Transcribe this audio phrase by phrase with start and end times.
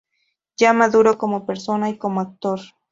[0.57, 2.59] Ya maduro como persona y como actor.